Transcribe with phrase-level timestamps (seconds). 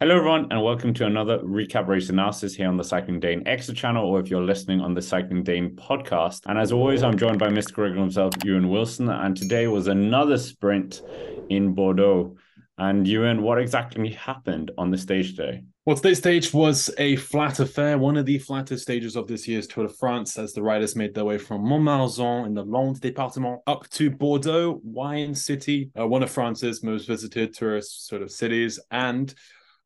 [0.00, 3.74] Hello, everyone, and welcome to another recap race analysis here on the Cycling Dane Extra
[3.74, 6.42] channel, or if you're listening on the Cycling Dane podcast.
[6.46, 7.72] And as always, I'm joined by Mr.
[7.72, 9.08] Greg himself, Ewan Wilson.
[9.08, 11.02] And today was another sprint
[11.50, 12.36] in Bordeaux.
[12.78, 15.64] And Ewan, what exactly happened on the stage today?
[15.84, 19.66] Well, today's stage was a flat affair, one of the flattest stages of this year's
[19.66, 23.58] Tour de France, as the riders made their way from Montmarsan in the Landes département
[23.66, 28.78] up to Bordeaux, wine city, uh, one of France's most visited tourist sort of cities,
[28.92, 29.34] and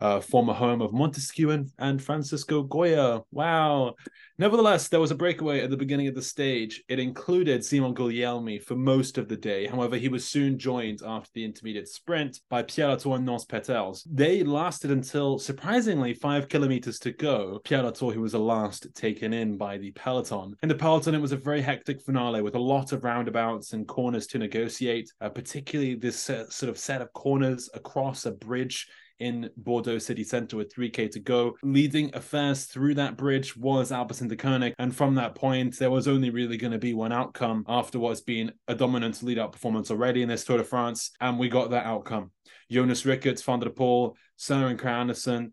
[0.02, 3.22] uh, former home of Montesquieu and, and Francisco Goya.
[3.30, 3.94] Wow.
[4.36, 6.82] Nevertheless, there was a breakaway at the beginning of the stage.
[6.88, 9.68] It included Simon Guglielmi for most of the day.
[9.68, 14.04] However, he was soon joined after the intermediate sprint by Pierre Latour and Nans Peters.
[14.10, 17.60] They lasted until, surprisingly, five kilometers to go.
[17.62, 20.56] Pierre Latour, who was the last taken in by the peloton.
[20.64, 23.86] In the peloton, it was a very hectic finale with a lot of roundabouts and
[23.86, 28.88] corners to negotiate, uh, particularly this uh, sort of set of corners across a bridge
[29.22, 31.56] in Bordeaux city centre with 3k to go.
[31.62, 36.56] Leading affairs through that bridge was Alpecin-Deceuninck, and from that point, there was only really
[36.56, 40.28] going to be one outcome after what's been a dominant lead out performance already in
[40.28, 42.32] this Tour de France, and we got that outcome.
[42.70, 45.52] Jonas Rickaert, Van der Poel, Søren Andersen,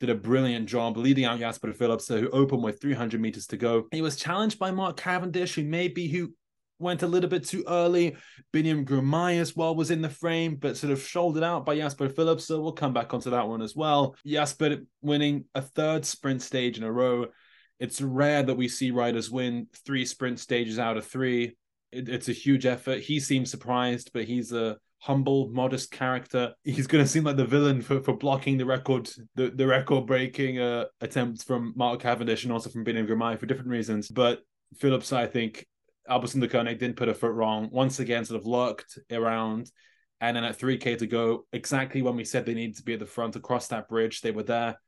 [0.00, 3.86] did a brilliant job leading out Jasper Philipsen, who opened with 300 meters to go.
[3.92, 6.34] He was challenged by Mark Cavendish, who maybe who
[6.82, 8.16] went a little bit too early.
[8.52, 12.08] Biniam Girmay as well was in the frame, but sort of shouldered out by Jasper
[12.08, 12.40] Philipsen.
[12.40, 14.16] So we'll come back onto that one as well.
[14.26, 17.26] Jasper winning a third sprint stage in a row.
[17.78, 21.56] It's rare that we see riders win three sprint stages out of three.
[21.90, 23.00] It, it's a huge effort.
[23.00, 26.54] He seems surprised, but he's a humble, modest character.
[26.62, 30.06] He's going to seem like the villain for, for blocking the record, the, the record
[30.06, 34.08] breaking uh, attempts from Mark Cavendish and also from Biniam Girmay for different reasons.
[34.08, 34.42] But
[34.78, 35.66] Philipsen, I think,
[36.08, 37.68] Alpecin-Deceuninck didn't put a foot wrong.
[37.70, 39.70] Once again, sort of lurked around.
[40.20, 43.00] And then at 3K to go, exactly when we said they needed to be at
[43.00, 44.80] the front across that bridge, they were there.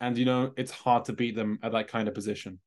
[0.00, 2.60] And, you know, it's hard to beat them at that kind of position.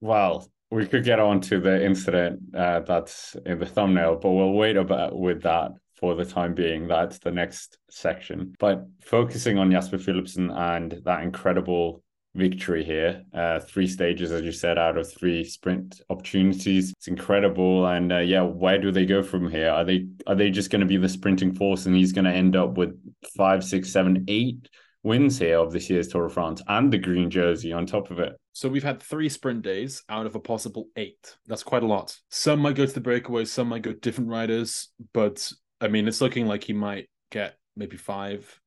[0.00, 4.52] Well, we could get on to the incident uh, that's in the thumbnail, but we'll
[4.52, 6.86] wait about with that for the time being.
[6.86, 8.54] That's the next section.
[8.58, 12.02] But focusing on Jasper Philipsen and that incredible
[12.38, 13.24] victory here.
[13.34, 16.92] Uh, three stages, as you said, out of three sprint opportunities.
[16.92, 17.86] It's incredible.
[17.86, 19.70] And uh, yeah, where do they go from here?
[19.70, 22.32] Are they are they just going to be the sprinting force, and he's going to
[22.32, 22.98] end up with
[23.36, 24.68] five, six, seven, eight
[25.02, 28.18] wins here of this year's Tour de France and the green jersey on top of
[28.18, 28.34] it?
[28.52, 31.36] So we've had three sprint days out of a possible eight.
[31.46, 32.16] That's quite a lot.
[32.30, 35.50] Some might go to the breakaway, some might go different riders, but
[35.80, 38.60] I mean, it's looking like he might get maybe five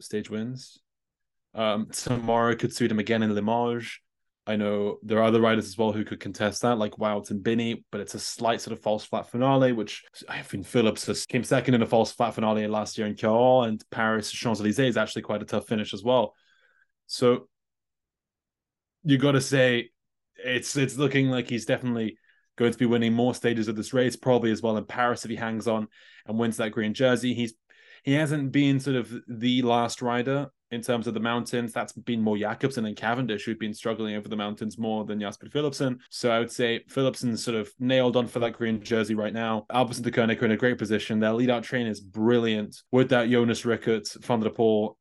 [0.00, 0.78] stage wins
[1.56, 3.98] um, tomorrow could suit him again in Limoges.
[4.46, 7.42] I know there are other riders as well who could contest that, like Wout and
[7.42, 11.42] Binny, but it's a slight sort of false flat finale, which I think Philipsen came
[11.42, 14.96] second in a false flat finale last year in Cahors, and Paris Champs Elysees is
[14.96, 16.34] actually quite a tough finish as well.
[17.08, 17.48] So
[19.02, 19.90] you got to say
[20.36, 22.18] it's it's looking like he's definitely
[22.56, 25.30] going to be winning more stages of this race, probably as well in Paris if
[25.30, 25.88] he hangs on
[26.26, 27.34] and wins that green jersey.
[27.34, 27.54] He's
[28.04, 31.72] he hasn't been sort of the last rider in terms of the mountains.
[31.72, 35.46] That's been more Jakobsen and Cavendish who've been struggling over the mountains more than Jasper
[35.46, 35.98] Philipsen.
[36.10, 39.66] So I would say Philipsen's sort of nailed on for that green jersey right now.
[39.70, 41.20] Alpecin de Koenig are in a great position.
[41.20, 42.82] Their lead out train is brilliant.
[42.90, 44.96] With that Jonas Rickaert, Van der Poel,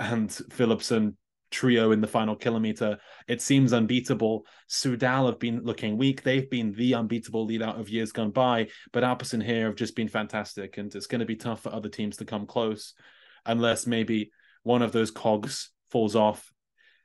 [0.00, 1.16] and Philipsen
[1.50, 2.98] trio in the final kilometer.
[3.26, 4.46] It seems unbeatable.
[4.68, 6.22] Soudal have been looking weak.
[6.22, 9.96] They've been the unbeatable lead out of years gone by, but Alpecin here have just
[9.96, 12.94] been fantastic, and it's going to be tough for other teams to come close,
[13.46, 14.30] unless maybe
[14.68, 16.52] one of those cogs falls off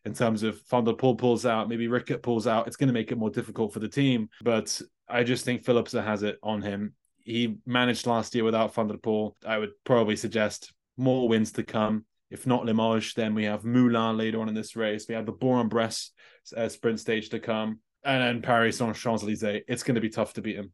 [0.03, 2.93] in terms of Van der Poel pulls out, maybe Rickaert pulls out, it's going to
[2.93, 4.27] make it more difficult for the team.
[4.43, 6.93] But I just think Philipsen has it on him.
[7.19, 9.35] He managed last year without Van der Poel.
[9.47, 12.03] I would probably suggest more wins to come.
[12.29, 15.05] If not Limoges, then we have Moulins later on in this race.
[15.07, 16.11] We have the Bourg-en-Bresse
[16.57, 17.79] uh, sprint stage to come.
[18.03, 19.63] And then Paris on Champs Elysees.
[19.69, 20.73] It's going to be tough to beat him.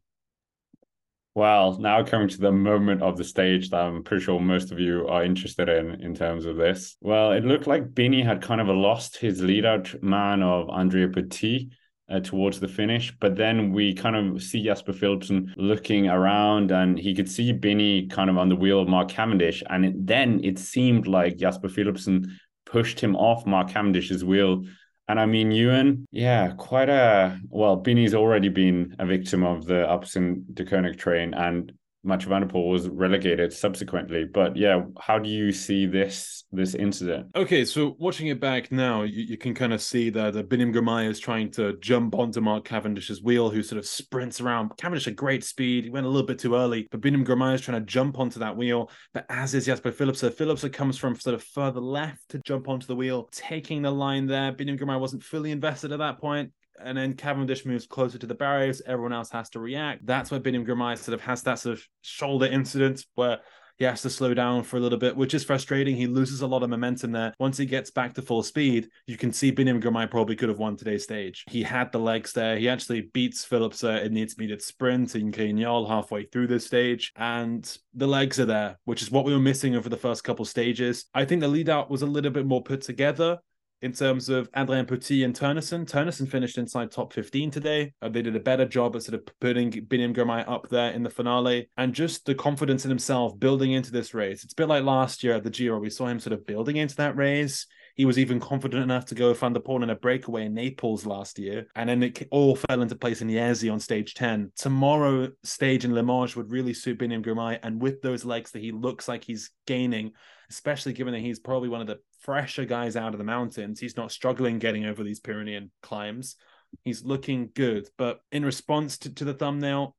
[1.34, 4.80] Well, now coming to the moment of the stage that I'm pretty sure most of
[4.80, 6.96] you are interested in in terms of this.
[7.00, 11.12] Well, it looked like Binny had kind of lost his lead out man of Adrien
[11.12, 11.70] Petit.
[12.10, 13.14] Uh, towards the finish.
[13.20, 18.08] But then we kind of see Jasper Philipsen looking around and he could see Binny
[18.08, 19.62] kind of on the wheel of Mark Cavendish.
[19.70, 22.26] And it, then it seemed like Jasper Philipsen
[22.66, 24.64] pushed him off Mark Cavendish's wheel
[25.10, 27.74] and I mean, Ewan, yeah, quite a well.
[27.76, 32.58] Binny's already been a victim of the Alpecin de Koenig train, and Mathieu van der
[32.58, 34.24] was relegated subsequently.
[34.24, 37.28] But yeah, how do you see this this incident?
[37.36, 40.74] Okay, so watching it back now, you, you can kind of see that uh, Biniam
[40.74, 44.72] Girmay is trying to jump onto Mark Cavendish's wheel, who sort of sprints around.
[44.78, 47.60] Cavendish had great speed, he went a little bit too early, but Biniam Girmay is
[47.60, 48.90] trying to jump onto that wheel.
[49.12, 52.86] But as is Jasper Philipsen, Philipsen comes from sort of further left to jump onto
[52.86, 54.52] the wheel, taking the line there.
[54.52, 56.52] Biniam Girmay wasn't fully invested at that point
[56.82, 58.82] and then Cavendish moves closer to the barriers.
[58.86, 60.06] Everyone else has to react.
[60.06, 63.40] That's where Biniam Girmay sort of has that sort of shoulder incident where
[63.80, 65.96] he has to slow down for a little bit, which is frustrating.
[65.96, 67.32] He loses a lot of momentum there.
[67.38, 70.58] Once he gets back to full speed, you can see Biniam Girmay probably could have
[70.58, 71.44] won today's stage.
[71.48, 72.58] He had the legs there.
[72.58, 77.10] He actually beats Philipsen uh, in the intermediate sprint in Grignol halfway through this stage,
[77.16, 80.44] and the legs are there, which is what we were missing over the first couple
[80.44, 81.06] stages.
[81.14, 83.38] I think the lead out was a little bit more put together
[83.82, 85.86] in terms of Adrien Petit and Teunissen.
[85.86, 87.92] Teunissen finished inside top 15 today.
[88.02, 91.02] Uh, they did a better job at sort of putting Biniam Girmay up there in
[91.02, 94.44] the finale and just the confidence in himself building into this race.
[94.44, 95.78] It's a bit like last year at the Giro.
[95.78, 97.66] We saw him sort of building into that race.
[97.96, 101.04] He was even confident enough to go Van der Poel in a breakaway in Naples
[101.04, 101.66] last year.
[101.74, 104.52] And then it all fell into place in Liège on stage 10.
[104.56, 107.58] Tomorrow stage in Limoges would really suit Biniam Girmay.
[107.62, 110.12] And with those legs that he looks like he's gaining,
[110.50, 113.80] especially given that he's probably one of the fresher guys out of the mountains.
[113.80, 116.36] He's not struggling getting over these Pyrenean climbs.
[116.84, 117.88] He's looking good.
[117.98, 119.96] But in response to, to the thumbnail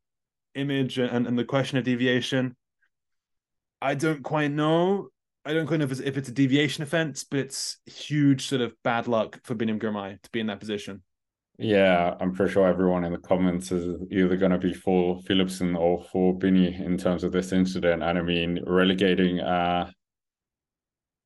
[0.56, 2.56] image and, and the question of deviation,
[3.82, 5.10] I don't quite know.
[5.44, 8.62] I don't quite know if it's, if it's a deviation offense, but it's huge sort
[8.62, 11.02] of bad luck for Biniam Girmay to be in that position.
[11.58, 15.76] Yeah, I'm pretty sure everyone in the comments is either going to be for Philipsen
[15.76, 18.02] or for Binny in terms of this incident.
[18.02, 19.92] And I mean, relegating uh,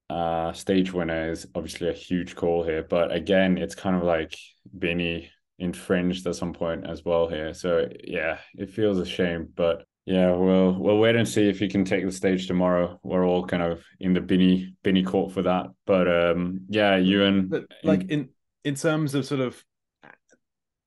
[0.09, 2.83] uh, stage winner is obviously a huge call here.
[2.83, 4.35] But again, it's kind of like
[4.71, 7.53] Benny infringed at some point as well here.
[7.53, 9.49] So yeah, it feels a shame.
[9.55, 12.99] But yeah, we'll we'll wait and see if he can take the stage tomorrow.
[13.03, 15.67] We're all kind of in the Binny Binny court for that.
[15.85, 18.29] But um yeah, Ewan but like in
[18.63, 19.63] in terms of sort of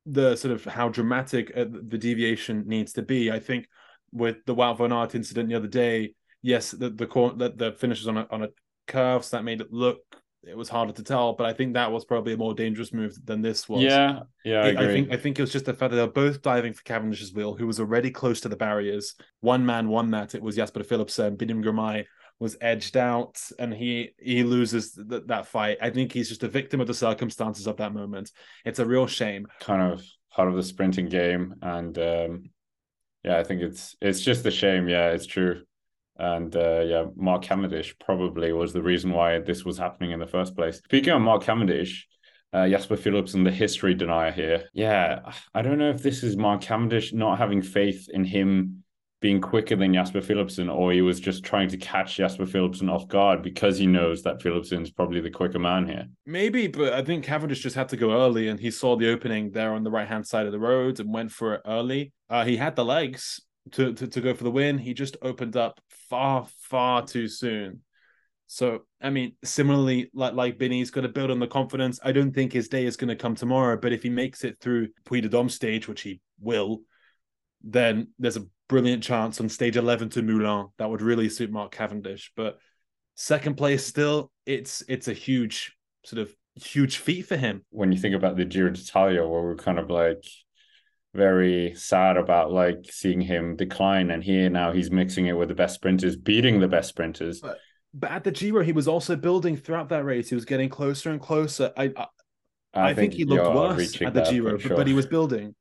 [0.06, 3.68] the sort of how dramatic uh, the deviation needs to be, I think
[4.12, 7.06] with the Wout van Aert incident the other day, yes, the the
[7.36, 8.48] the, the finishes on a on a
[8.88, 10.00] curves that made it look
[10.48, 13.14] it was harder to tell, but I think that was probably a more dangerous move
[13.24, 13.82] than this was.
[13.82, 16.12] Yeah, yeah, I, I, think I think it was just the fact that they were
[16.12, 19.14] both diving for Cavendish's wheel, who was already close to the barriers.
[19.40, 20.34] One man won that.
[20.34, 21.36] It was Jasper Philipsen.
[21.36, 22.06] Biniam Girmay
[22.38, 25.78] was edged out, and he he loses th- that fight.
[25.82, 28.30] I think he's just a victim of the circumstances of that moment.
[28.64, 29.46] It's a real shame.
[29.60, 32.50] Kind of part of the sprinting game, and um,
[33.24, 34.88] yeah, I think it's it's just a shame.
[34.88, 35.62] Yeah, it's true.
[36.18, 40.26] And uh, yeah, Mark Cavendish probably was the reason why this was happening in the
[40.26, 40.78] first place.
[40.78, 42.08] Speaking of Mark Cavendish,
[42.52, 44.64] uh, Jasper and the history denier here.
[44.72, 48.84] Yeah, I don't know if this is Mark Cavendish not having faith in him
[49.20, 53.08] being quicker than Jasper Philipsen, or he was just trying to catch Jasper Philipsen off
[53.08, 56.06] guard because he knows that Philipsen's probably the quicker man here.
[56.24, 59.50] Maybe, but I think Cavendish just had to go early and he saw the opening
[59.50, 62.12] there on the right hand side of the road and went for it early.
[62.30, 63.40] Uh, he had the legs
[63.72, 64.78] to, to, to go for the win.
[64.78, 67.82] He just opened up far, far too soon.
[68.46, 72.00] So, I mean, similarly, like like Binny's got to build on the confidence.
[72.02, 74.58] I don't think his day is going to come tomorrow, but if he makes it
[74.58, 76.80] through Puy de Dôme stage, which he will,
[77.62, 80.70] then there's a brilliant chance on stage 11 to Moulins.
[80.78, 82.32] That would really suit Mark Cavendish.
[82.36, 82.58] But
[83.16, 87.66] second place still, it's it's a huge sort of huge feat for him.
[87.70, 90.24] When you think about the Giro d'Italia, where we're kind of like
[91.14, 95.54] very sad about like seeing him decline and here now he's mixing it with the
[95.54, 97.58] best sprinters beating the best sprinters but,
[97.94, 101.10] but at the Giro he was also building throughout that race he was getting closer
[101.10, 102.06] and closer i i,
[102.74, 104.76] I, I think, think, he looked worse at the Giro sure.
[104.76, 105.54] but he was building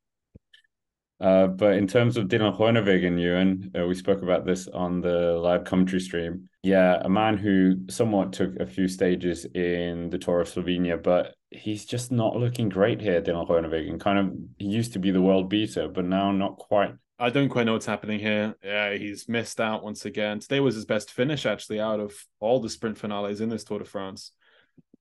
[1.20, 5.34] uh, but in terms of Dylan Groenewegen, Ewan, uh, we spoke about this on the
[5.42, 6.48] live commentary stream.
[6.68, 11.34] Yeah, a man who somewhat took a few stages in the Tour of Slovenia, but
[11.50, 14.02] he's just not looking great here, Dylan Groenewegen.
[14.02, 16.94] Kind of, he used to be the world beater, but now not quite.
[17.20, 18.54] I don't quite know what's happening here.
[18.62, 20.42] Yeah, he's missed out once again.
[20.42, 23.80] Today was his best finish, actually, out of all the sprint finales in this Tour
[23.80, 24.34] de France.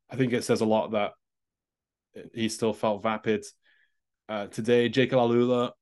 [0.09, 1.15] I think it says a lot that
[2.33, 3.45] he still felt vapid.
[4.29, 5.73] Uh, today, Jayco AlUla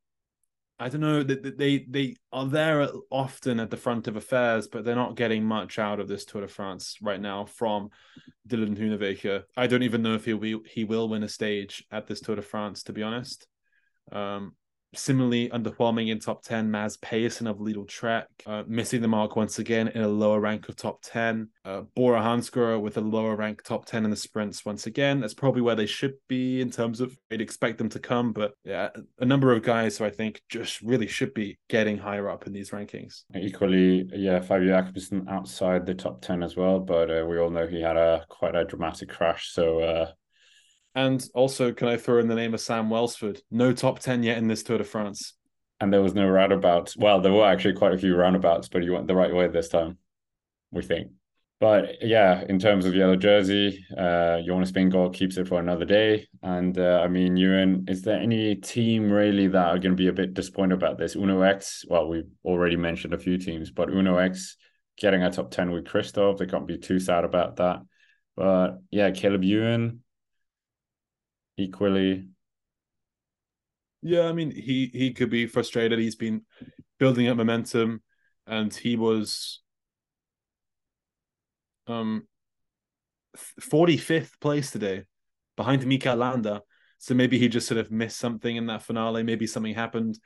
[0.84, 4.84] I don't know they, they they are there often at the front of affairs, but
[4.84, 7.88] they're not getting much out of this Tour de France right now from
[8.46, 9.44] Dylan Groenewegen.
[9.56, 12.36] I don't even know if he will he will win a stage at this Tour
[12.36, 12.82] de France.
[12.82, 13.46] To be honest,
[14.12, 14.56] um,
[14.96, 19.58] similarly underwhelming in top 10 Mads Pedersen of Lidl Trek, uh, missing the mark once
[19.58, 21.48] again in a lower rank of top 10.
[21.64, 25.20] Uh, Bora Hansgrohe with a lower rank top 10 in the sprints once again.
[25.20, 28.32] That's probably where they should be in terms of you'd expect them to come.
[28.32, 32.28] But yeah, a number of guys who I think just really should be getting higher
[32.28, 33.22] up in these rankings.
[33.36, 36.80] Equally, yeah, Fabio Jakobsen outside the top 10 as well.
[36.80, 39.52] But uh, we all know he had a quite a dramatic crash.
[39.52, 40.12] So, uh,
[40.94, 43.40] and also, can I throw in the name of Sam Welsford?
[43.50, 45.34] No top 10 yet in this Tour de France.
[45.80, 46.94] And there was no roundabout.
[46.96, 49.68] Well, there were actually quite a few roundabouts, but he went the right way this
[49.68, 49.98] time,
[50.70, 51.08] we think.
[51.60, 56.28] But yeah, in terms of yellow jersey, uh, Jonas Vingegaard keeps it for another day.
[56.42, 60.08] And uh, I mean, Ewan, is there any team really that are going to be
[60.08, 61.16] a bit disappointed about this?
[61.16, 64.56] Uno X, well, we've already mentioned a few teams, but Uno X
[64.96, 67.80] getting a top 10 with Kristoff, they can't be too sad about that.
[68.36, 70.03] But yeah, Caleb Ewan,
[71.56, 72.28] equally.
[74.02, 75.98] Yeah, I mean, he he could be frustrated.
[75.98, 76.42] He's been
[76.98, 78.02] building up momentum,
[78.46, 79.60] and he was
[81.86, 82.26] um
[83.60, 85.04] 45th place today,
[85.56, 86.62] behind Mikel Landa.
[86.98, 89.22] So maybe he just sort of missed something in that finale.
[89.22, 90.18] Maybe something happened.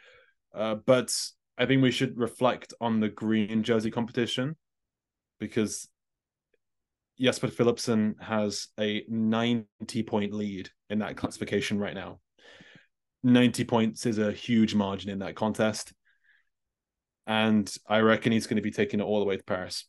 [0.55, 1.13] Uh, but
[1.57, 4.57] I think we should reflect on the green jersey competition
[5.41, 5.89] because
[7.21, 9.67] Jasper Philipsen has a 90
[10.05, 12.21] point lead in that classification right now.
[13.23, 15.93] 90 points is a huge margin in that contest.
[17.27, 19.85] And I reckon he's going to be taking it all the way to Paris.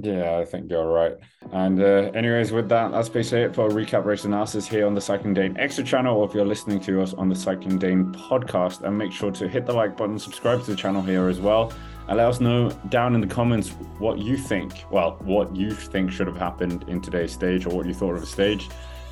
[0.00, 1.16] Yeah, I think you're right.
[1.52, 5.00] And uh, anyways, with that, that's basically it for recap race analysis here on the
[5.00, 8.82] Cycling Dane Extra channel, or if you're listening to us on the Cycling Dane podcast.
[8.82, 11.72] And make sure to hit the like button, subscribe to the channel here as well,
[12.08, 14.84] and let us know down in the comments what you think.
[14.90, 18.20] Well, what you think should have happened in today's stage, or what you thought of
[18.20, 18.68] the stage.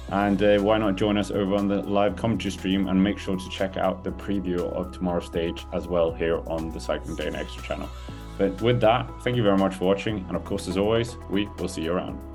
[0.09, 3.37] And uh, why not join us over on the live commentary stream and make sure
[3.37, 7.35] to check out the preview of tomorrow's stage as well here on the Cycling Dane
[7.35, 7.89] Extra channel.
[8.37, 10.25] But with that, thank you very much for watching.
[10.29, 12.32] And of course, as always, we will see you around.